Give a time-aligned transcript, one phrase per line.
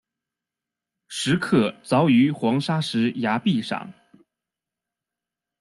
[1.09, 3.93] 石刻凿于黄砂石崖壁上。